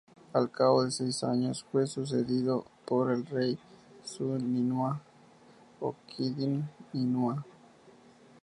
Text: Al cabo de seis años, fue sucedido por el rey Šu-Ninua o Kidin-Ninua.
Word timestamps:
Al 0.33 0.49
cabo 0.49 0.83
de 0.83 0.89
seis 0.89 1.23
años, 1.23 1.63
fue 1.71 1.85
sucedido 1.85 2.65
por 2.87 3.11
el 3.11 3.23
rey 3.23 3.59
Šu-Ninua 4.03 4.99
o 5.79 5.93
Kidin-Ninua. 6.07 7.45